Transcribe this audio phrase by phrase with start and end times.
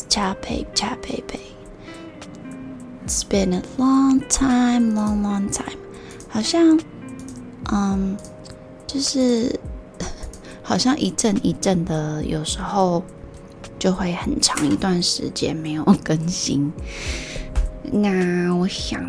[0.00, 1.40] Yes, cha babe, cha babe.
[3.04, 5.76] It's been a long time, long, long time.
[6.28, 6.78] 好像，
[7.70, 8.16] 嗯，
[8.86, 9.58] 就是
[10.62, 13.02] 好像一阵一阵的，有时候
[13.78, 16.72] 就会很长一段时间没有更新。
[17.92, 19.04] 那我想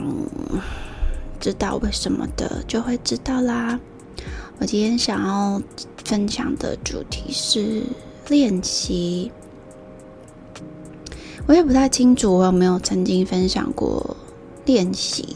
[1.39, 3.79] 知道为什么的，就会知道啦。
[4.59, 5.61] 我今天想要
[6.03, 7.83] 分享的主题是
[8.27, 9.31] 练习。
[11.47, 14.15] 我也不太清楚我有没有曾经分享过
[14.65, 15.35] 练习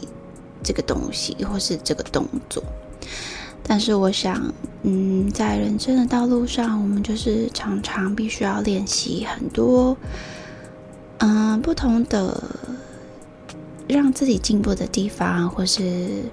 [0.62, 2.62] 这个东西，或是这个动作。
[3.62, 4.52] 但是我想，
[4.82, 9.96] 嗯，在人生的道路上，我们就是常常必须要练习很多，
[11.18, 12.42] 嗯，不同的。
[13.88, 16.24] 让自己进步的地方，或是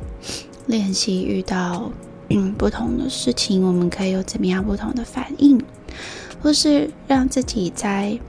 [0.66, 1.92] 练习遇到
[2.31, 5.64] 嗯不同的事情，我们可以有怎么样不同的反应，
[6.42, 8.20] 或是让自己在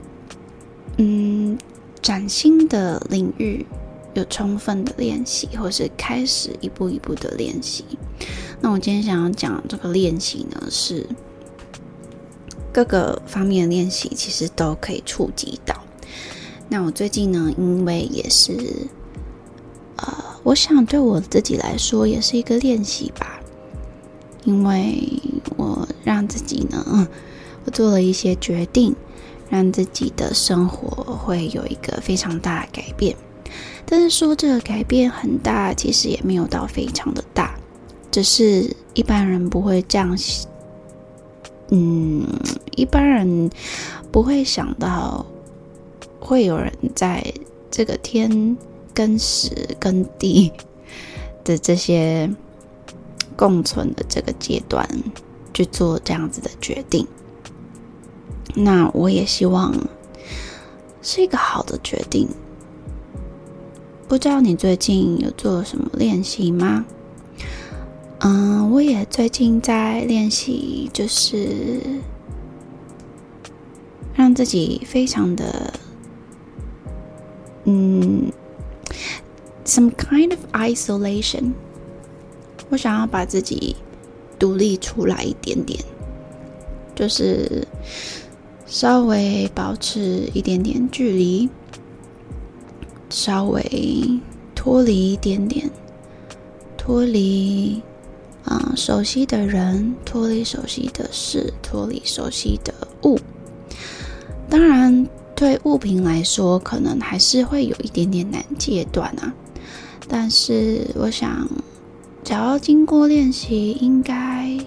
[0.97, 1.57] 嗯
[2.01, 3.65] 崭新的领域
[4.13, 7.83] 有充分的练习，或是开始一步一步的练习。
[8.61, 11.05] 那我今天想要讲这个练习呢，是
[12.71, 15.75] 各个方面的练习，其实都可以触及到。
[16.69, 18.87] 那我最近呢，因为也是。
[19.97, 23.39] 呃，我想对我自己来说也是一个练习吧，
[24.43, 25.21] 因为
[25.55, 27.07] 我让自己呢，
[27.63, 28.93] 我做了一些决定，
[29.49, 33.15] 让自己的生活会有一个非常大的改变。
[33.85, 37.55] 但是说这个改变很大，其实也没有到非常的大，
[38.11, 40.17] 只是一般人不会这样，
[41.69, 42.27] 嗯，
[42.75, 43.49] 一般人
[44.11, 45.25] 不会想到
[46.19, 47.33] 会有人在
[47.69, 48.57] 这个天。
[48.95, 50.49] 跟时跟地
[51.43, 52.33] 的这些
[53.35, 54.87] 共存的这个阶段
[55.53, 57.05] 去做这样子的决定，
[58.53, 59.73] 那我也希望
[61.01, 62.27] 是一个好的决定。
[64.07, 66.85] 不知道你最近有做什么练习吗？
[68.19, 71.81] 嗯，我也最近在练习，就是
[74.13, 75.73] 让自己非常的，
[77.63, 78.31] 嗯。
[79.65, 81.53] Some kind of isolation，
[82.69, 83.75] 我想要把自己
[84.37, 85.83] 独立出来一点点，
[86.93, 87.67] 就是
[88.65, 91.49] 稍微保持一点点距离，
[93.09, 94.19] 稍微
[94.55, 95.69] 脱离一点点，
[96.75, 97.81] 脱离
[98.43, 102.73] 啊、熟悉的人，脱离熟悉的事，脱离熟悉的
[103.03, 103.19] 物。
[104.49, 109.33] 当然，对物品来说，可能还是会有一点点难戒断啊。
[110.07, 111.47] 但是我想，
[112.23, 114.57] 只要经过练习，应该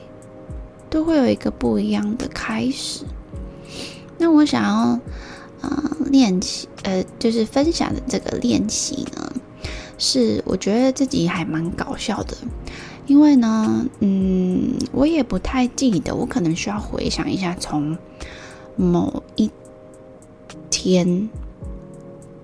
[0.88, 3.04] 都会有一个不一样的开始。
[4.18, 5.00] 那我想要，
[5.60, 9.32] 呃，练习，呃，就是分享的这个练习呢，
[9.96, 12.36] 是我觉得自己还蛮搞笑的，
[13.06, 17.96] 因为呢，嗯，我也不太记得，我可能需要回想一下，从
[18.76, 19.50] 某一
[20.70, 21.28] 天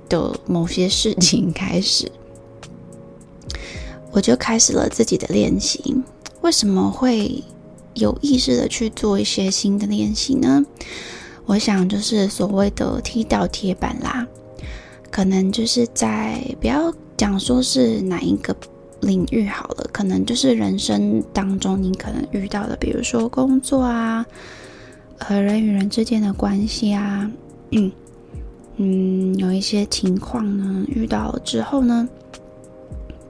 [0.09, 2.11] 的某些事情开始。
[4.13, 5.97] 我就开始了自己的练习。
[6.41, 7.43] 为什么会
[7.95, 10.65] 有意识的去做一些新的练习呢？
[11.47, 14.27] 我想就是所谓的踢到铁板啦。
[15.11, 18.55] 可能就是在不要讲说是哪一个
[19.01, 24.25] 领域好了，可能就是人生当中你可能遇到的，比如说工作啊，
[25.19, 27.31] 和人与人之间的关系啊，
[27.71, 27.93] 嗯
[28.77, 32.09] 嗯，有一些情况呢，遇到了之后呢。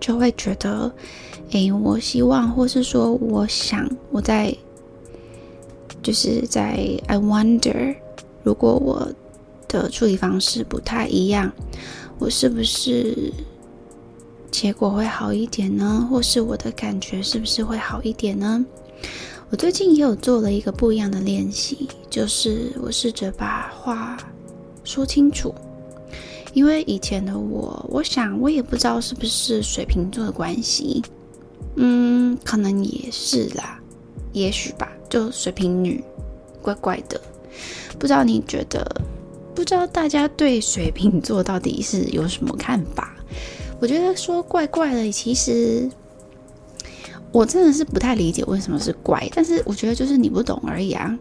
[0.00, 0.92] 就会觉得，
[1.52, 4.54] 诶，我希望，或是说，我想，我在，
[6.02, 6.76] 就是在
[7.06, 7.96] ，I wonder，
[8.44, 9.10] 如果我
[9.66, 11.50] 的处理方式不太一样，
[12.20, 13.32] 我是不是
[14.50, 16.06] 结果会好一点呢？
[16.08, 18.64] 或是我的感觉是不是会好一点呢？
[19.50, 24.16] 我最近也有做了一个不一样的练习，就是我试着把话
[24.84, 25.52] 说清楚。
[26.52, 31.02] 因为以前的我，我想我也不知道是不是水瓶座的关系，
[31.76, 33.80] 嗯，可能也是啦，
[34.32, 34.92] 也许吧。
[35.08, 36.02] 就水瓶女，
[36.62, 37.20] 怪怪的，
[37.98, 38.84] 不知道你觉得？
[39.54, 43.14] 不知道大家对水瓶座到底是有什么看法？
[43.80, 45.90] 我觉得说怪怪的，其实
[47.32, 51.18] 我真的是不太理解为什么是怪，但是我觉得就是你不懂而已啊。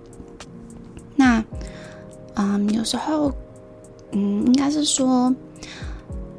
[1.16, 1.44] 那，
[2.36, 3.32] 嗯，有时候。
[4.16, 5.34] 嗯，应该是说，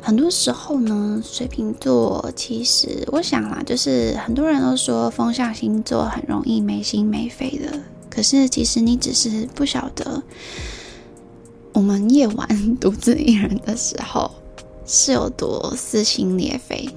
[0.00, 7.76] 很多时候呢，水瓶座其实我想啦，就是很多人都说风象星座很容易没心没肺的，
[8.13, 10.21] 可是其实你只是不晓得，
[11.73, 14.31] 我们夜晚独自一人的时候
[14.85, 16.89] 是有多撕心裂肺，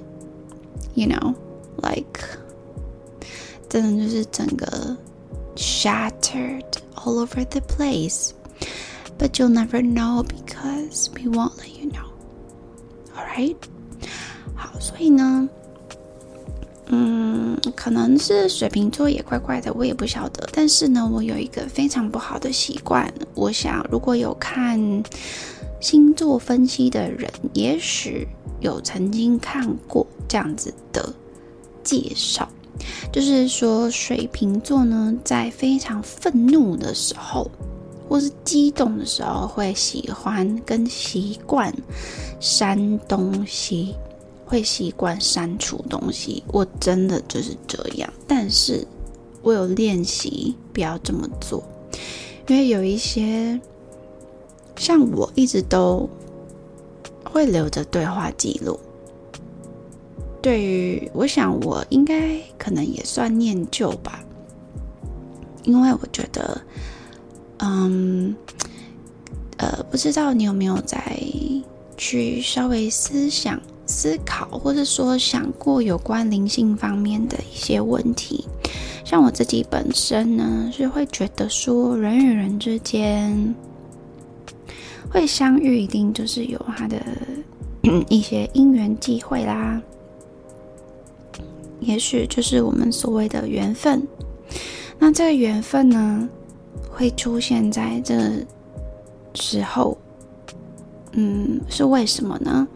[0.95, 2.19] you know，like
[3.69, 4.97] 真的就是整个
[5.55, 6.63] shattered
[6.95, 13.57] all over the place，but you'll never know because we won't let you know，alright？
[14.55, 15.47] 好，所以呢。
[16.90, 20.48] 嗯，可能是水瓶座也怪怪的，我也不晓得。
[20.52, 23.12] 但是呢，我有一个非常不好的习惯。
[23.34, 24.80] 我想，如果有看
[25.80, 28.26] 星座分析的人，也许
[28.60, 31.12] 有曾经看过这样子的
[31.84, 32.48] 介绍，
[33.12, 37.50] 就是说水瓶座呢，在非常愤怒的时候，
[38.08, 41.72] 或是激动的时候，会喜欢跟习惯
[42.40, 43.94] 删东西。
[44.48, 48.10] 会习惯删除东西，我真的就是这样。
[48.26, 48.82] 但是
[49.42, 51.62] 我有练习不要这么做，
[52.46, 53.60] 因为有一些
[54.76, 56.08] 像我一直都
[57.24, 58.80] 会留着对话记录。
[60.40, 64.24] 对于我想，我应该可能也算念旧吧，
[65.64, 66.58] 因为我觉得，
[67.58, 68.34] 嗯，
[69.58, 71.20] 呃，不知道你有没有在
[71.98, 73.60] 去稍微思想。
[73.88, 78.46] 思考，或者说想过有关灵性方面的一些问题，
[79.02, 83.54] 像我自己本身呢，是会觉得说人与人之间
[85.10, 87.02] 会相遇，一定就是有他的
[88.10, 89.80] 一些因缘际会啦，
[91.80, 94.06] 也许就是我们所谓的缘分。
[94.98, 96.28] 那这个缘分呢，
[96.90, 98.44] 会出现在这
[99.34, 99.96] 时候，
[101.12, 102.68] 嗯，是为什么呢？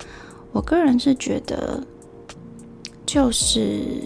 [0.52, 1.82] 我个人是觉得，
[3.06, 4.02] 就是，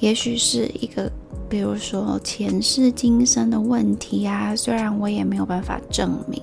[0.00, 1.10] 也许是一个，
[1.48, 4.56] 比如说前世今生的问题啊。
[4.56, 6.42] 虽然我也没有办法证明，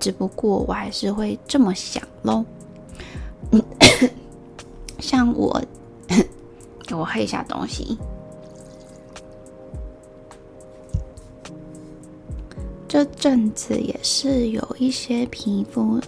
[0.00, 2.44] 只不过我还是会这么想喽。
[4.98, 5.62] 像我，
[6.90, 7.96] 我喝一下东西。
[12.88, 16.00] 这阵子也是有一些皮肤。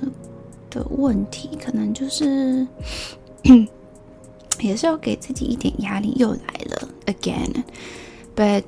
[0.74, 2.66] 的问题可能就是，
[4.60, 6.38] 也是要给自己一点压力，又来
[6.68, 8.62] 了，again，but，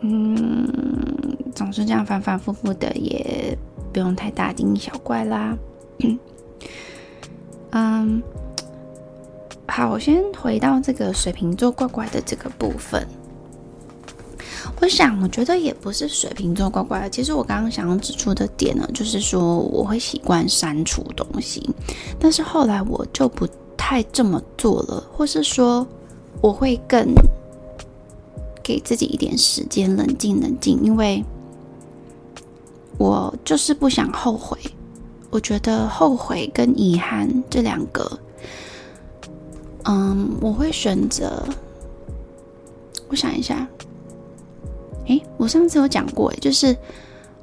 [0.00, 3.58] 嗯，总是这样反反复复的，也
[3.92, 5.56] 不用太大惊小怪啦。
[7.72, 8.22] 嗯，
[9.66, 13.04] 好，我先回到这个水瓶座怪怪的这个部分。
[14.84, 17.08] 我想，我觉得也不是水瓶座怪怪的。
[17.08, 21.66] 其实我刚刚想要指出的点呢，就是说我会习惯删除东西，
[22.20, 23.48] 但是后来我就不
[23.78, 25.86] 太这么做了，或是说
[26.42, 27.14] 我会更
[28.62, 31.24] 给自己一点时间冷静冷静，因为
[32.98, 34.58] 我就是不想后悔。
[35.30, 38.18] 我觉得后悔跟遗憾这两个，
[39.84, 41.42] 嗯，我会选择。
[43.08, 43.66] 我想一下。
[45.06, 46.76] 诶，我上次有讲过，就是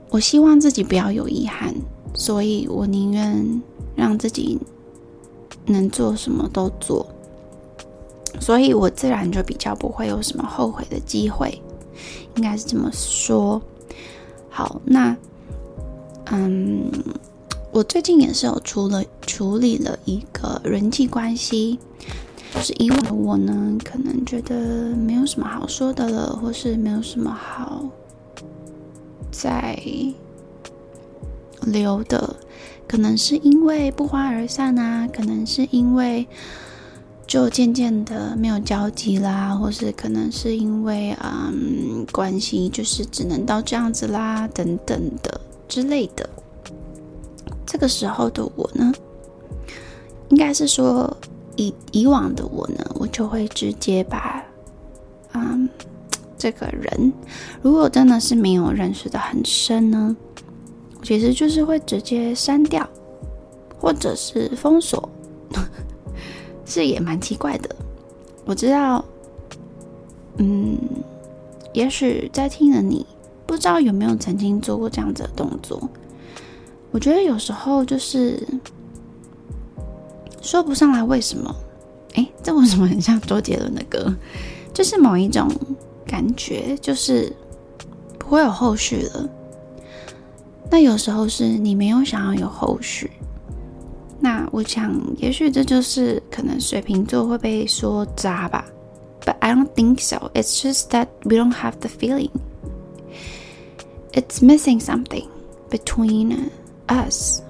[0.10, 1.74] 我希望自己不要有遗憾，
[2.14, 3.62] 所以我宁愿
[3.96, 4.58] 让自己
[5.66, 7.06] 能做什么都做，
[8.40, 11.62] 所以我自然就比较不会有什么后悔的机会，
[12.36, 13.62] 应该是这么说。
[14.50, 15.16] 好，那
[16.26, 16.92] 嗯，
[17.72, 21.78] 我最近也是有处了处理了一个人际关系。
[22.54, 24.56] 就是以往的我呢，可能觉得
[24.96, 27.86] 没有什么好说的了，或是没有什么好
[29.32, 29.80] 再
[31.62, 32.36] 留的，
[32.88, 36.28] 可能是因为不欢而散啊，可能是因为
[37.26, 45.40] 就渐渐的没有交集啦，或是可能是因为嗯关系就是只能到这样子啦，等等的
[45.70, 46.30] 之类的。
[47.66, 48.92] 这个时候的我呢，
[50.28, 51.16] 应该是说。
[51.62, 54.44] 以以往的我呢，我就会直接把，
[55.34, 55.70] 嗯，
[56.36, 57.14] 这个人，
[57.62, 60.16] 如果真的是没有认识的很深呢，
[61.04, 62.90] 其实就是会直接删掉，
[63.80, 65.08] 或者是封锁，
[66.66, 67.70] 这也蛮奇怪的。
[68.44, 69.06] 我知道，
[70.38, 70.76] 嗯，
[71.74, 73.06] 也许在听的你，
[73.46, 75.88] 不知道有没有曾经做过这样子的动作。
[76.90, 78.42] 我觉得有时候就是。
[80.52, 81.56] 说不上来为什么？
[82.16, 84.14] 诶，这为什么很像周杰伦的歌？
[84.74, 85.50] 就是某一种
[86.06, 87.34] 感觉，就是
[88.20, 89.30] 不会有后续了。
[90.70, 93.10] 那有时候是你没有想要有后续。
[94.20, 98.66] 那我想，也许这就是可能水瓶座会被说渣吧。
[99.26, 100.30] But I don't think so.
[100.34, 102.32] It's just that we don't have the feeling.
[104.14, 105.28] it's missing something
[105.70, 106.52] between
[106.90, 107.42] us,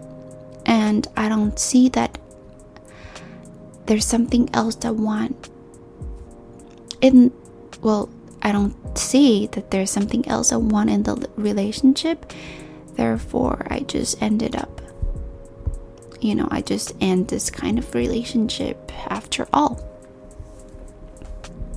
[0.66, 2.18] and I don't see that
[3.91, 5.35] there's something else that want
[7.01, 7.31] in
[7.83, 8.09] well
[8.41, 12.33] I don't see that there's something else I want in the relationship.
[12.97, 14.81] Therefore, I just ended up,
[16.21, 18.77] you know, I just end this kind of relationship
[19.09, 19.77] after all.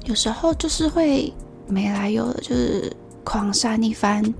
[0.05, 1.33] 有时候就是会
[1.67, 4.33] 没来由的，就是狂扇一番。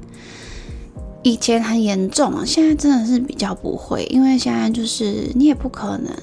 [1.21, 6.15] 以前很严重，现在真的是比较不会，因为现在就是你也不可能，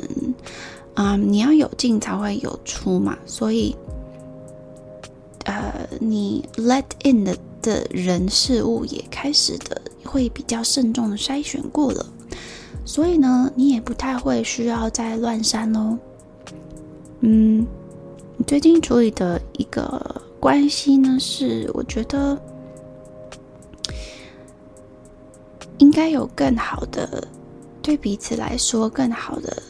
[0.96, 3.76] 嗯，你要有进才会有出嘛，所以。
[5.46, 12.06] 呃，你 let in 的的人事物也开始的会比较慎重的筛选过了，
[12.86, 15.98] 所以呢，你也不太会需要再乱删喽。
[17.22, 17.66] 嗯，
[18.38, 22.40] 你最近处理的一个关系呢，是我觉得
[25.80, 27.28] 应该有更好的，
[27.82, 29.62] 对彼此来说更好的，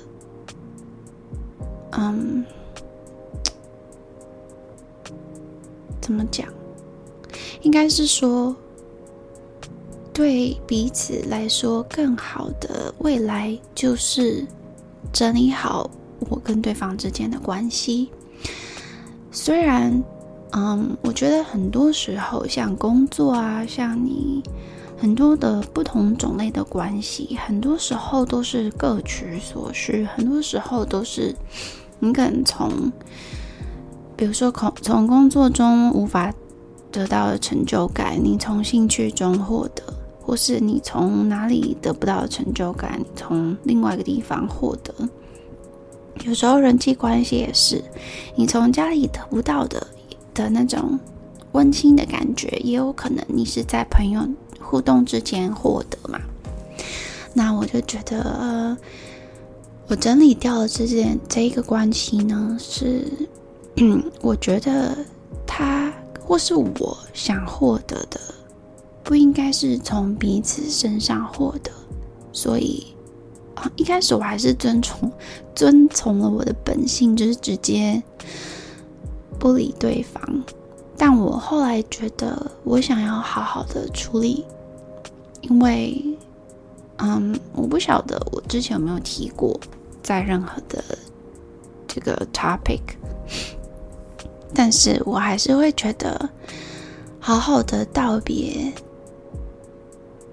[1.92, 2.46] 嗯。
[6.02, 6.48] 怎么讲？
[7.62, 8.56] 应该是说，
[10.12, 14.46] 对彼此来说更好的未来，就是
[15.14, 15.90] 整理好
[16.28, 18.10] 我跟对方之间的关系。
[19.32, 20.04] 虽然，
[20.54, 24.42] 嗯，我觉得很多时候，像工作啊，像你
[24.98, 31.34] 很多的不同种类的关系，很多时候都是各取所需，很多时候都是
[32.02, 32.92] 你可能从。
[34.18, 36.32] 比如说，从从工作中无法
[36.92, 39.82] 得到的成就感，你从兴趣中获得；
[40.22, 44.94] 或是你从哪里得不到的成就感，你从另外一个地方获得。
[46.24, 47.84] 有时候人际关系也是，
[48.36, 49.88] 你从家里得不到的
[50.36, 51.00] 的那种
[51.54, 54.22] 温馨的感觉，也有可能你是在朋友
[54.60, 56.20] 互动之间获得嘛。
[57.34, 58.78] 那我就觉得，
[59.92, 63.06] 我整理掉了这件这一个关系呢，是。
[63.76, 64.98] 嗯，我觉得
[65.46, 68.18] 他或是我想获得的，
[69.04, 71.70] 不应该是从彼此身上获得，
[72.32, 72.88] 所以
[73.56, 75.12] 啊，一开始我还是遵从
[75.54, 78.02] 遵从了我的本性，就是直接
[79.38, 80.42] 不理对方。
[80.96, 84.46] 但我后来觉得，我想要好好的处理，
[85.42, 86.02] 因为，
[87.00, 89.60] 嗯，我不晓得我之前有没有提过，
[90.02, 90.84] 在任何的
[91.88, 92.82] 这个 topic。
[94.54, 96.30] 但是我还是会觉得，
[97.20, 98.72] 好好的道别，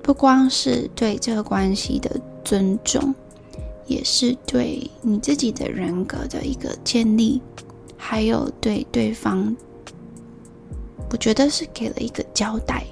[0.03, 3.15] 不光是对这个关系的尊重，
[3.87, 7.41] 也是对你自己的人格的一个建立，
[7.97, 9.55] 还有对对方，
[11.11, 12.85] 我觉得是给了一个交代。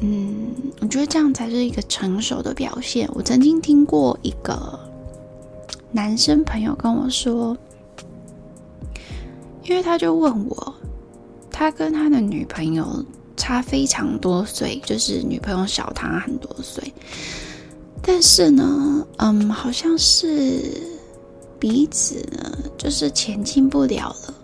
[0.00, 3.08] 嗯，我觉得这样才是一个成熟的表现。
[3.14, 4.78] 我曾经听过一个
[5.90, 7.56] 男生朋友跟我说。
[9.64, 10.74] 因为他就问我，
[11.50, 13.04] 他跟他的女朋友
[13.36, 16.90] 差非常多岁，就是女朋友小他很多岁，
[18.00, 20.72] 但是呢，嗯，好像是
[21.58, 24.34] 彼此呢，就是前进不了了，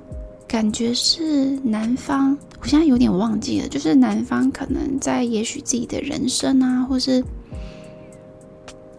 [0.46, 7.22] 感觉是男方，我现在有点忘记了，就是男方可能在也许自己的人生啊，或是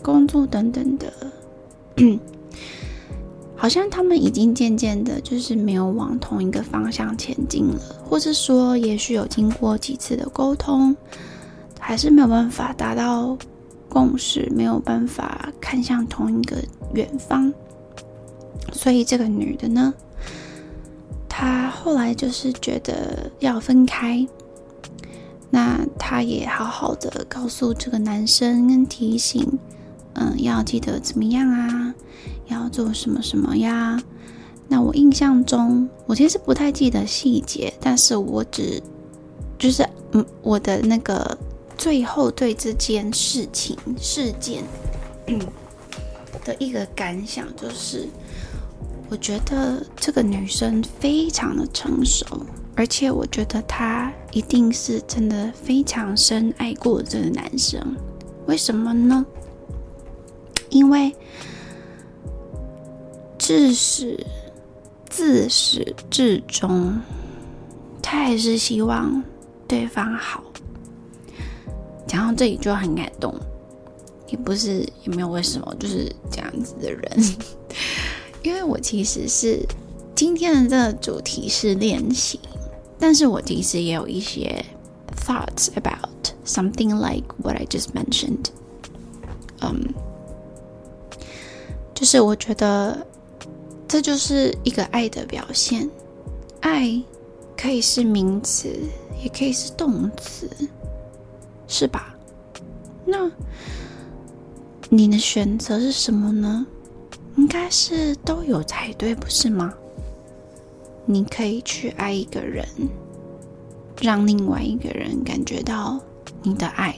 [0.03, 1.11] 工作等等的。
[3.57, 10.95] 好像他们已经渐渐的，就是没有往同一个方向前进了，或是说，也许有经过几次的沟通，
[11.79, 13.35] 还是没有办法达到
[13.89, 16.57] 共识，没有办法看向同一个
[16.93, 17.51] 远方。
[18.71, 19.91] 所以这个女的呢，
[21.37, 24.25] 她后来就是觉得要分开，
[25.49, 29.45] 那她也好好的告诉这个男生跟提醒，
[30.13, 31.93] 嗯，要记得怎么样啊。
[32.47, 34.01] 要做什么什么呀？
[34.69, 38.81] 那我印象中，我其实不太记得细节，但是我只
[39.59, 41.37] 就是嗯，我的那个
[41.77, 44.63] 最后对这件事情事件
[46.45, 48.07] 的一个感想就是，
[49.09, 52.25] 我觉得这个女生非常的成熟，
[52.75, 57.79] 而且我觉得她一定是真的非常深爱过这个男生。
[58.47, 59.25] 为什么呢？
[60.69, 61.15] 因为。
[63.37, 64.25] 至始
[65.07, 66.99] 自始至终，
[68.01, 69.21] 她还是希望
[69.67, 70.43] 对方好。
[72.07, 73.35] 讲到这里就很感动，
[74.29, 77.03] 也不是也没有为什么，就是这样子的人。
[78.45, 79.65] 因为我其实是
[80.13, 82.39] 今天的这个主题是练习，
[82.99, 84.63] 但是我其实也有一些
[85.25, 88.45] thoughts about something like what I just mentioned.
[89.61, 89.91] 嗯，
[91.95, 93.03] 就是我觉得
[93.87, 95.89] 这就是一个爱的表现。
[96.61, 97.01] 爱
[97.57, 98.69] 可以是名词，
[99.23, 100.47] 也可以是动词，
[101.67, 102.15] 是吧？
[103.05, 103.31] 那
[104.89, 106.67] 你的选择是什么呢？
[107.35, 109.73] 应该是都有才对，不是吗？
[111.05, 112.65] 你可以去爱一个人，
[114.01, 115.99] 让另外一个人感觉到
[116.41, 116.95] 你的爱。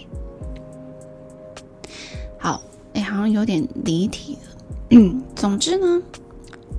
[2.38, 2.62] 好，
[2.94, 4.64] 哎，好像有点离题了。
[4.92, 6.02] 嗯， 总之呢，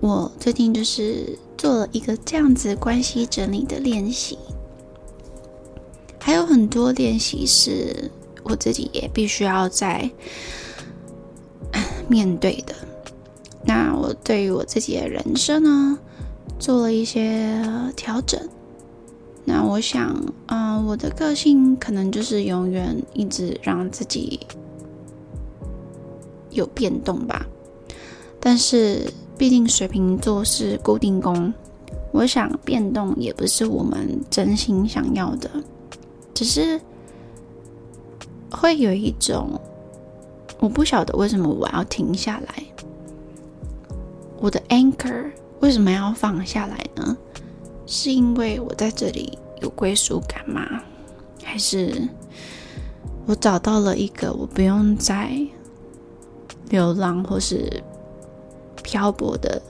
[0.00, 4.38] 我最近就是做了一个这样子关系整理的练习，
[6.18, 8.10] 还有很多练习是
[8.44, 10.10] 我自己也必须要在
[12.08, 12.74] 面对的。
[13.68, 15.98] 那我对于我自己的人生呢，
[16.58, 17.62] 做了一些
[17.94, 18.40] 调整。
[19.44, 24.40] 那我想，嗯、我的个性可能就是永远一直让自己
[26.48, 27.46] 有变动吧。
[28.40, 31.52] 但是，毕竟水瓶座是固定宫，
[32.10, 35.50] 我想变动也不是我们真心想要的，
[36.32, 36.80] 只是
[38.50, 39.60] 会有一种，
[40.58, 42.64] 我不晓得为什么我要停下来。
[44.40, 45.30] 我的 anchor
[45.60, 47.16] 为什么要放下来呢？
[47.86, 50.62] 是因为我在这里有归属感吗？
[51.42, 52.08] 还是
[53.26, 55.30] 我找到了一个我不用再
[56.68, 57.82] 流浪或是
[58.82, 59.60] 漂泊的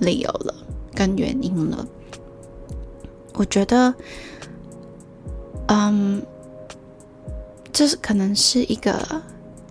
[0.00, 0.54] 理由了，
[0.94, 1.86] 跟原因了？
[3.34, 3.94] 我觉得，
[5.68, 6.22] 嗯，
[7.72, 9.22] 这是可能是一个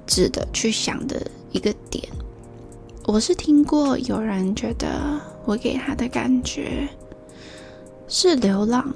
[0.07, 2.07] 值得去想的一个点。
[3.07, 6.89] 我是听过有人觉得我给他的感觉
[8.07, 8.91] 是流浪，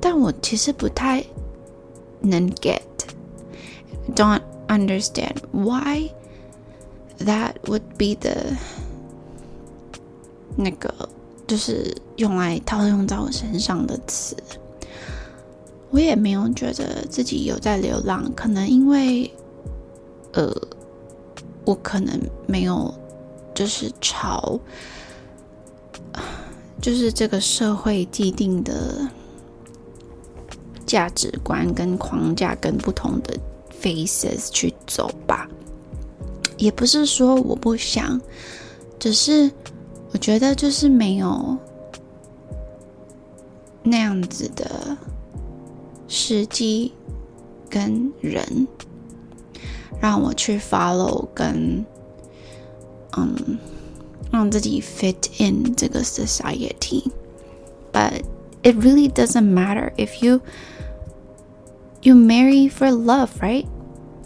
[0.00, 1.24] 但我其实不太
[2.20, 6.10] 能 get，don't understand why
[7.20, 8.34] that would be the
[10.56, 10.92] 那个
[11.46, 14.36] 就是用来套用在我身上的词。
[15.90, 19.32] 我也没有觉得自己有在流浪，可能因为
[20.32, 20.52] 呃，
[21.64, 22.92] 我可能没有。
[23.54, 24.58] 就是朝，
[26.82, 29.08] 就是这个社会既定的
[30.84, 33.38] 价值观跟框架跟不同的
[33.80, 35.48] faces 去走吧，
[36.56, 38.20] 也不是说我不想，
[38.98, 39.50] 只是
[40.10, 41.56] 我觉得就是没有
[43.84, 44.96] 那样子的
[46.08, 46.92] 时机
[47.70, 48.66] 跟人
[50.00, 51.86] 让我去 follow 跟。
[53.17, 53.57] 嗯，
[54.31, 58.21] 让自己 fit in 这个 society，but
[58.61, 60.41] it really doesn't matter if you
[62.01, 63.65] you marry for love, right?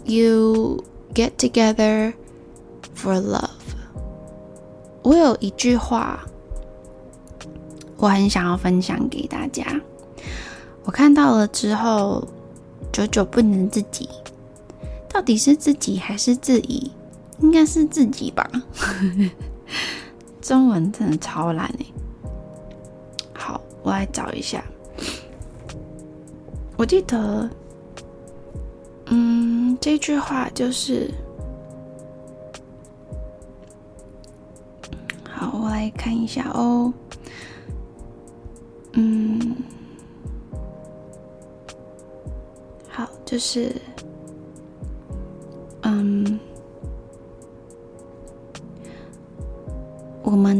[0.04, 2.14] You get together
[2.94, 3.50] for love.
[5.02, 6.20] 我有一句话，
[7.96, 9.80] 我很想要分享给大家。
[10.84, 12.26] 我看到了之后，
[12.92, 14.08] 久久不能自己，
[15.08, 16.92] 到底是自己还是自己？
[17.41, 18.49] 应该是自己吧，
[20.41, 21.85] 中文真的超烂哎。
[23.33, 24.63] 好，我来找一下。
[26.77, 27.49] 我记得，
[29.07, 31.11] 嗯，这句话就是，
[35.29, 36.93] 好，我来看一下哦。
[38.93, 39.55] 嗯，
[42.89, 43.75] 好，就是，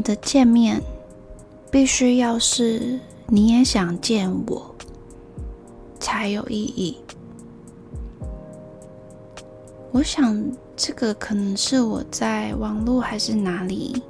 [0.01, 0.81] 的见面
[1.71, 4.75] 必须要是你也想见我，
[5.99, 6.97] 才有意义。
[9.91, 14.03] 我想这个可能是我在网络还是哪里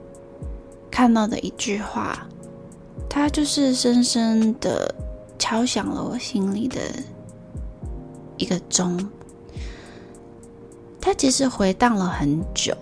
[0.92, 2.28] 看到的一句话，
[3.10, 4.94] 它就是深深的
[5.38, 6.82] 敲响了我心里的
[8.38, 9.10] 一个钟。
[11.00, 12.76] 它其实回荡了很久。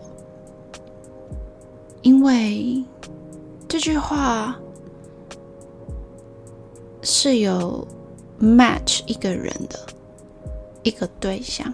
[2.02, 2.84] 因为
[3.68, 4.58] 这句话
[7.02, 7.86] 是有
[8.42, 9.80] match 一个人的
[10.84, 11.74] 一个对象，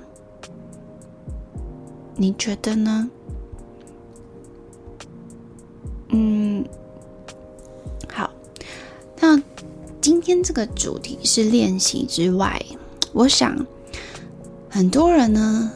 [2.16, 3.10] 你觉得呢？
[6.10, 6.66] 嗯，
[8.12, 8.30] 好，
[9.20, 9.42] 那
[10.02, 12.60] 今天这个主题是练习之外，
[13.14, 13.66] 我想
[14.70, 15.72] 很多人呢。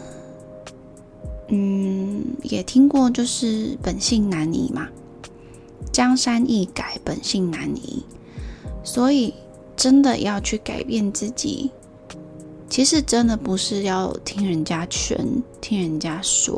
[1.50, 4.88] 嗯，也听过，就是本性难移嘛，
[5.92, 8.04] 江山易改，本性难移。
[8.84, 9.34] 所以
[9.76, 11.72] 真的要去改变自己，
[12.70, 15.18] 其实真的不是要听人家劝、
[15.62, 16.58] 听人家说，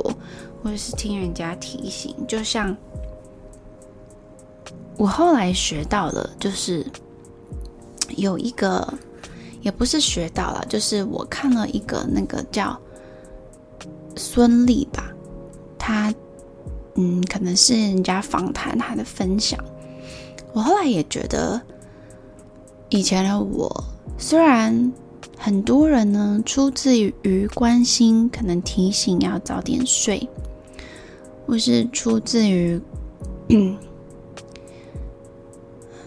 [0.63, 2.15] 或者是听人家提醒。
[2.27, 2.75] 就像
[4.97, 6.85] 我后来学到了，就是
[8.17, 8.91] 有一个，
[9.61, 12.79] 也不是学到了，就是我看了一个那个叫
[14.19, 15.13] 孙俪吧，
[15.77, 16.13] 他
[16.95, 19.57] 嗯，可能是人家访谈他的分享，
[20.51, 21.61] 我后来也觉得。
[22.91, 23.83] 以前的我，
[24.17, 24.91] 虽然
[25.37, 30.27] 很多人呢出自于关心，可能提醒要早点睡，
[31.45, 32.81] 或是出自于
[33.49, 33.77] 嗯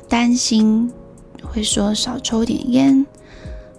[0.08, 0.90] 担心
[1.40, 3.06] 会说少抽点烟，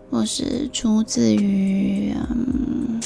[0.09, 3.01] 或是出自于嗯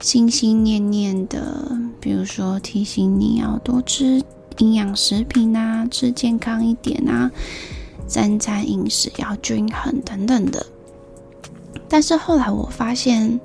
[0.00, 4.22] 心心念念的，比如说提醒你要多吃
[4.58, 7.30] 营养食品啊，吃健康一点啊。
[8.06, 10.64] 三餐饮食要均衡等等的，
[11.90, 13.38] 但是后来我发现，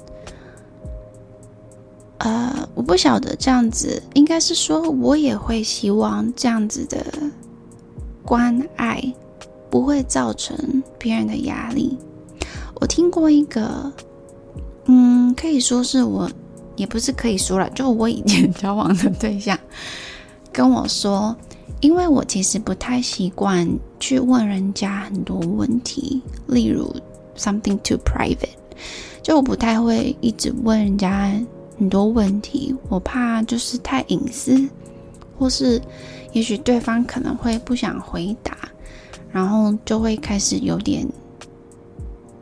[2.19, 7.05] 呃，我不晓得这样子，应该是说我也会希望这样子的
[8.23, 9.13] 关爱
[9.69, 11.97] 不会造成别人的压力。
[12.75, 13.91] 我听过一个，
[14.85, 16.29] 嗯，可以说是我，
[16.75, 19.57] 也不是可以说了，就我以前 交往的对象
[20.51, 21.35] 跟我说。
[21.79, 23.67] 因为我其实不太习惯
[23.99, 26.89] 去问人家很多问题，例如
[27.35, 28.55] something too private，
[29.21, 31.33] 就我不太会一直问人家
[31.77, 34.65] 很多问题，我怕就是太隐私，
[35.37, 35.81] 或是
[36.31, 38.57] 也许对方可能会不想回答，
[39.29, 41.05] 然后就会开始有点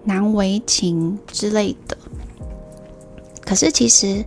[0.03, 1.97] 难为情之类的。
[3.51, 4.23] 可是其实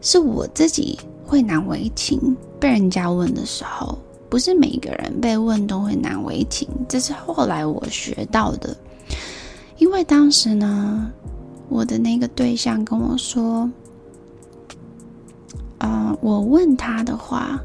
[0.00, 3.98] 是我自己会难为情，被人家问的时候。
[4.30, 8.74] 不是每个人被问都会难为情，这是后来我学到的。
[9.76, 11.12] 因为当时呢，
[11.68, 13.70] 我的那个对象跟我说，
[15.76, 17.60] 呃，我问他的话，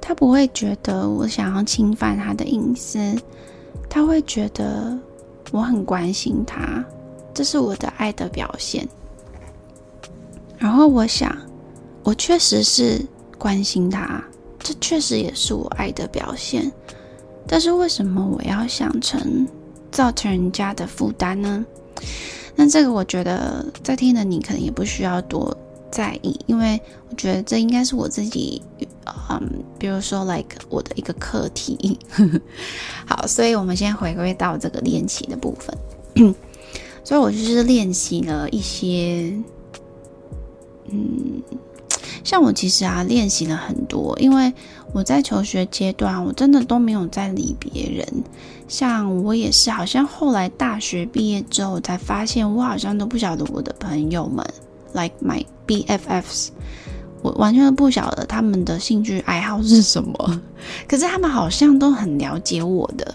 [0.00, 3.14] 他不会觉得我想要侵犯他的隐私，
[3.88, 4.98] 他会觉得
[5.52, 6.84] 我很关心他，
[7.32, 8.88] 这是我的爱的表现。
[10.58, 11.36] 然后我想，
[12.02, 13.00] 我确实是
[13.38, 14.22] 关心他。
[14.58, 16.72] 这确实也是我爱的表现，
[17.46, 19.46] 但是为什么我要想成
[19.92, 21.64] 造成人家的负担呢？
[22.56, 25.56] 那这个我觉得在听的你可能也不需要多
[25.88, 28.60] 在意，因为我觉得这应该是我自己，
[29.30, 29.40] 嗯，
[29.78, 31.96] 比如说 like 我的一个课题。
[33.06, 35.78] 好，所以我们先回归到这个练习的部分。
[37.04, 39.32] 所以我就是练习了一些，
[40.90, 41.42] 嗯。
[42.24, 44.52] 像我其实啊，练习了很多，因为
[44.92, 48.04] 我在求学阶段，我真的都没有在理别人。
[48.66, 54.44] 像我也是，好像后来大学毕业之后，才发现我好像都不晓得我的朋友们
[54.92, 56.48] ，like my BFFs，
[57.22, 60.42] 我完全不晓得他们的兴趣爱好是什么。
[60.88, 63.14] 可是他们好像都很了解我的。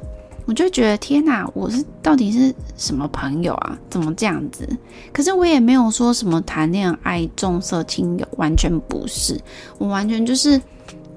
[0.51, 3.79] 我就觉得天哪，我是到底是什么朋友啊？
[3.89, 4.67] 怎么这样子？
[5.13, 9.39] 可是我也没有说什么谈恋爱、重色轻友，完全不是。
[9.77, 10.61] 我完全就是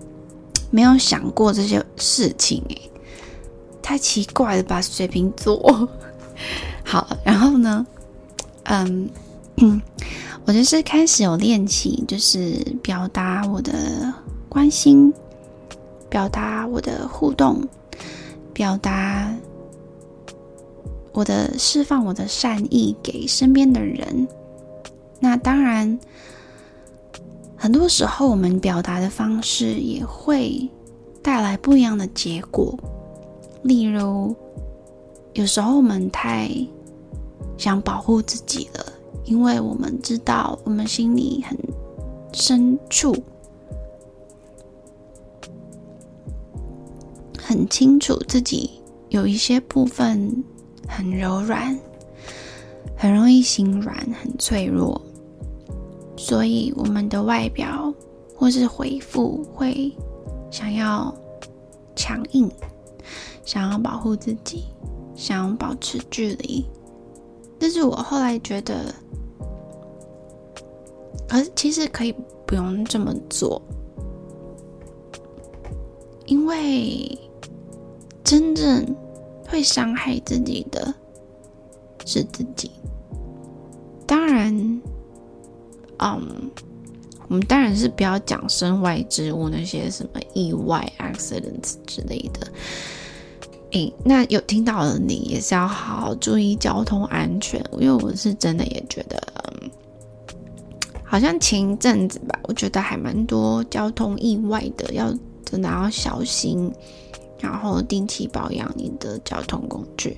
[0.71, 2.91] 没有想过这些事情，诶，
[3.83, 5.89] 太奇怪了吧，水瓶座。
[6.87, 7.85] 好，然后呢，
[8.67, 9.11] 嗯，
[10.47, 14.15] 我就是开始有练习，就是表达我的
[14.49, 15.13] 关心，
[16.09, 17.61] 表达我的互动。
[18.55, 19.35] 表达
[21.13, 24.27] 我的释放我的善意给身边的人，
[25.21, 25.99] 那当然，
[27.57, 30.71] 很多时候我们表达的方式也会
[31.21, 32.79] 带来不一样的结果。
[33.63, 34.35] 例如，
[35.33, 36.51] 有时候我们太
[37.59, 38.93] 想保护自己了，
[39.25, 41.59] 因为我们知道我们心里很
[42.33, 43.15] 深处。
[47.55, 48.69] 很清楚自己
[49.11, 50.43] 有一些部分
[50.89, 51.79] 很柔软，
[52.97, 55.01] 很容易心软，很脆弱，
[56.17, 57.95] 所以我们的外表
[58.35, 59.93] 或是回复会
[60.51, 61.15] 想要
[61.95, 62.51] 强硬，
[63.45, 64.65] 想要保护自己，
[65.15, 66.65] 想要保持距离。
[67.57, 68.93] 但是我后来觉得，
[71.29, 72.13] 而其实可以
[72.45, 73.63] 不用这么做，
[76.27, 77.17] 因为。
[78.25, 78.85] 真正
[79.47, 80.93] 会伤害自己的
[82.07, 82.71] 是自己。
[84.07, 84.53] 当然，
[85.99, 86.51] 嗯，
[87.29, 92.51] 我们当然是不要讲身外之物那些什么意外、accidents 之类的，
[93.73, 99.23] 诶，那有听到的你也是要好好注意交通安全，因为我是真的也觉得，
[101.03, 105.13] 好像前一阵子吧，我觉得还蛮多交通意外的，要
[105.45, 106.71] 真的要小心，
[107.45, 110.17] 然后定期保养你的交通工具。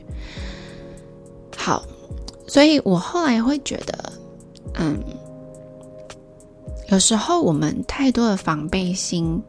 [1.57, 1.83] 好，
[2.47, 4.13] 所以我后来会觉得，
[4.75, 4.97] 嗯，
[6.89, 9.43] 有时候我们太多的防备心，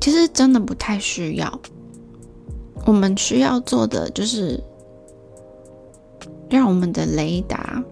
[0.00, 1.60] 其实真的不太需要。
[2.84, 4.60] 我们需要做的就是，
[6.50, 7.82] 让我们的雷达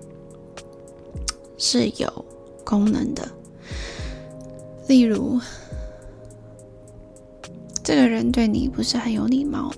[1.56, 2.24] 是有
[2.64, 3.26] 功能的。
[4.88, 5.40] 例如，
[7.84, 9.72] 这个人对你不是很有礼貌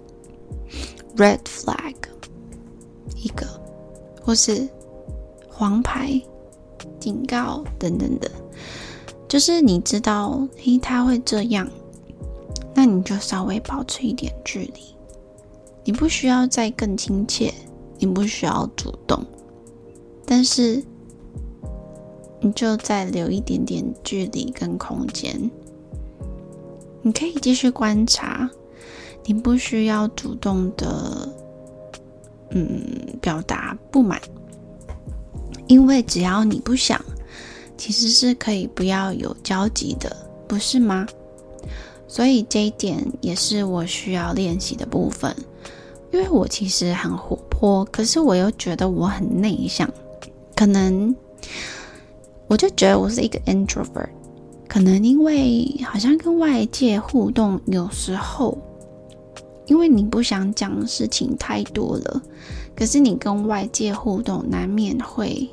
[1.17, 1.95] ，red flag
[3.17, 3.47] 一个，
[4.23, 4.69] 或是
[5.49, 6.21] 黄牌
[7.01, 8.31] 警告等等的，
[9.27, 11.67] 就是你知道，嘿，他会这样，
[12.75, 14.81] 那你就稍微保持一点距离。
[15.85, 17.53] 你不需要再更亲切，
[17.99, 19.25] 你不需要主动，
[20.27, 20.83] 但是
[22.41, 25.51] 你就再留一点点距离跟空间。
[27.05, 28.49] 你可以继续观察，
[29.27, 31.29] 你不需要主动的，
[32.49, 32.81] 嗯，
[33.21, 34.19] 表达不满，
[35.67, 36.99] 因为只要你不想，
[37.77, 40.17] 其实是可以不要有交集的，
[40.49, 41.07] 不是吗？
[42.09, 45.37] 所以这一点也是我需要练习的部分。
[46.11, 49.87] 因为我其实很活泼，可是我又觉得我很内向，
[50.57, 51.15] 可能
[52.47, 54.09] 我就觉得我是一个 introvert，
[54.69, 58.59] 可能因为好像跟外界互动，有时候
[59.67, 62.23] 因为你不想讲的事情太多了，
[62.75, 65.49] 可是你跟外界互动难免会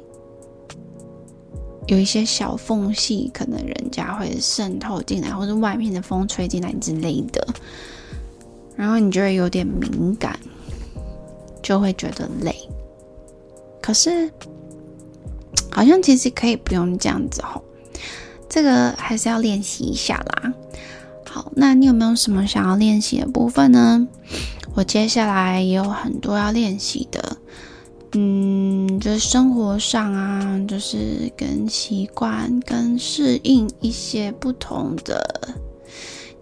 [1.88, 7.46] 有一些小缝隙，可能人家会渗透进来，或者外面的风吹进来之类的。
[8.76, 10.40] 然后你就会有点敏感，
[11.62, 12.56] 就会觉得累。
[13.82, 14.32] 可是，
[15.70, 17.64] 好像其实可以不用这样子吼，
[18.54, 20.54] 这个还是要练习一下啦。
[21.26, 24.06] 好，那你有没有什么想要练习的部分呢？
[24.74, 27.38] 我接下来也有很多要练习的，
[28.12, 35.56] 嗯，就是生活上啊，就是跟习惯、跟适应一些不同的。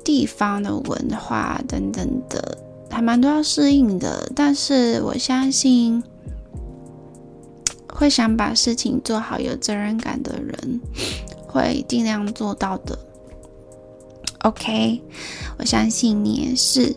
[0.02, 2.58] 地方的文化等等的，
[2.90, 4.28] 还蛮多要适应的。
[4.36, 6.02] 但是我相信，
[7.94, 10.82] 会想把事情做好、有责任感的人，
[11.52, 12.98] 会尽量做到的。
[14.44, 15.02] OK，
[15.58, 16.96] 我相信你也是。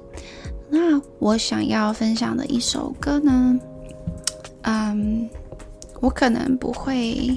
[0.71, 3.59] 那我想要分享的一首歌呢，
[4.63, 5.29] 嗯，
[6.01, 7.37] 我可能不会。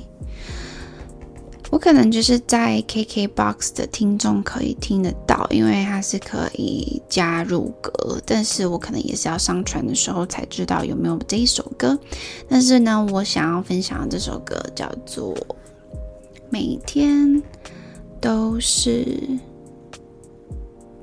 [1.72, 11.98] 我可能就是在 KKBOX 的听众可以听得到，因为它是可以加入歌，但是我可能也是要上传的时候才知道有没有这一首歌。
[12.48, 15.34] 但是呢，我想要分享的这首歌叫做
[16.56, 17.44] 《每天
[18.22, 19.06] 都是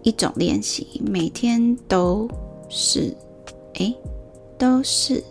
[0.02, 2.26] 一种练习》，每天都
[2.70, 3.14] 是，
[3.74, 3.94] 诶，
[4.56, 5.22] 都是，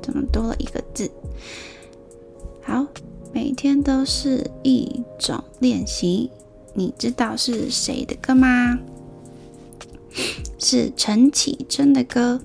[0.00, 1.10] 怎么多了一个字？
[2.62, 2.86] 好。
[3.32, 6.30] 每天都是一种练习，
[6.72, 8.78] 你知道是谁的歌吗？
[10.60, 12.40] 是陈绮贞的歌。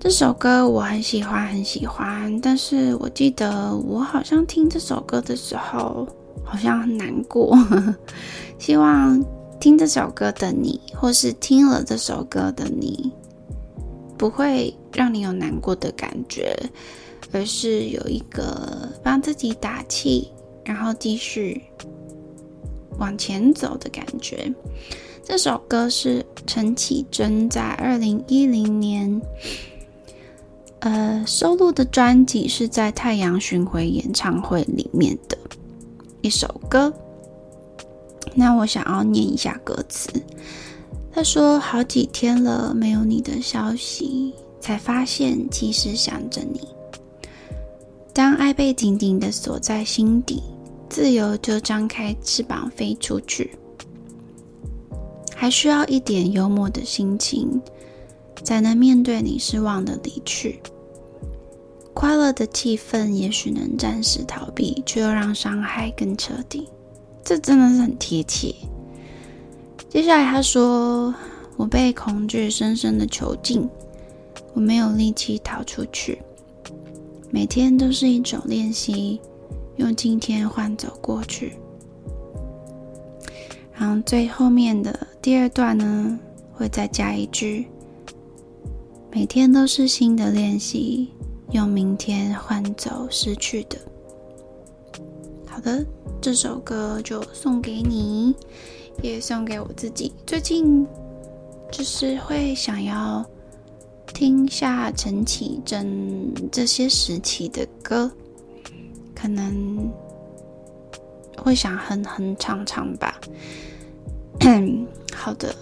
[0.00, 2.40] 这首歌我很喜欢，很喜欢。
[2.40, 6.06] 但是我记得我好像听这首歌的时候，
[6.44, 7.58] 好像很难过。
[8.58, 9.22] 希望
[9.58, 13.12] 听这首歌的你，或是听了这首歌的你，
[14.16, 16.56] 不会让你有难过的感觉。
[17.30, 20.32] 而是有一个帮自己打气，
[20.64, 21.62] 然后继续
[22.98, 24.50] 往前走的感觉。
[25.22, 29.20] 这首歌是陈绮贞在二零一零年，
[30.80, 35.36] 呃，收录的专辑是在太阳巡回演唱会里面的
[36.22, 36.92] 一首歌。
[38.34, 40.10] 那我想要念一下歌词。
[41.12, 46.60] 他说：“好几天了，没有你的消息，才发现其实想着你。”
[48.14, 50.42] 当爱被紧紧的锁在心底，
[50.88, 53.50] 自由就张开翅膀飞出去。
[55.34, 57.60] 还需要一点幽默的心情，
[58.42, 60.60] 才能面对你失望的离去。
[61.94, 66.68] 快乐的气氛也许能暂时逃避，却又让伤害更彻底。
[67.24, 68.54] 这真的是很贴切。
[69.88, 71.14] 接下来他说
[71.56, 73.68] ：“我被恐惧深深的囚禁，
[74.54, 76.22] 我没有力气逃出去。”
[77.30, 79.20] 每天都是一种练习，
[79.76, 81.54] 用今天换走过去。
[83.74, 86.18] 然后最后面的第二段呢，
[86.52, 87.66] 会再加一句：
[89.10, 91.08] 每天都是新的练习，
[91.52, 93.78] 用明天换走失去的。
[95.46, 95.84] 好的，
[96.20, 98.34] 这首歌就送给你，
[99.02, 100.12] 也送给我自己。
[100.26, 100.86] 最近
[101.72, 103.24] 就是会想要
[104.08, 108.10] 听下陈绮贞这些时期的歌，
[109.14, 109.90] 可能
[111.38, 113.18] 会想哼哼唱唱吧。
[115.16, 115.54] 好的，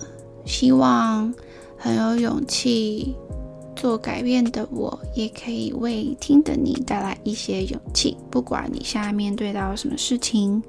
[0.44, 1.32] 希望
[1.78, 3.14] 很有勇气
[3.76, 8.16] 做改变的我，也可以为听的你带来一些勇气。
[8.30, 10.62] 不管你现在面对到什么事情，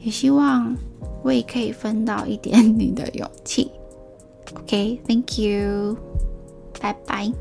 [0.00, 0.76] 也希望
[1.22, 3.70] 我也可以分到一点你的勇气。
[4.54, 5.96] OK，Thank you，
[6.80, 7.32] 拜拜。